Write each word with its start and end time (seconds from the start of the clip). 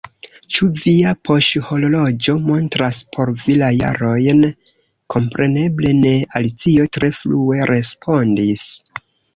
"Ĉu 0.53 0.67
via 0.83 1.11
poŝhorloĝo 1.29 2.35
montras 2.47 3.03
por 3.17 3.33
vi 3.43 3.59
la 3.65 3.69
jarojn?" 3.77 4.43
"Kompreneble 5.17 5.97
ne!" 6.03 6.17
Alicio 6.43 6.93
tre 6.99 7.15
flue 7.21 7.65
respondis. 7.77 8.71